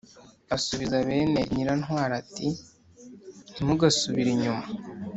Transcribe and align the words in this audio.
Asubiza 0.55 0.95
bene 1.07 1.41
Nyirantwali 1.53 2.13
ati 2.21 2.47
ntimugasubire 3.53 4.29
inyuma 4.35 4.65